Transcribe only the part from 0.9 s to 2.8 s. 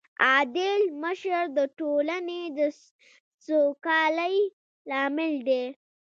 مشر د ټولنې د